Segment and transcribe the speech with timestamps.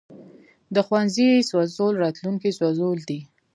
[0.73, 3.19] د ښوونځي سوځول راتلونکی سوځول دي.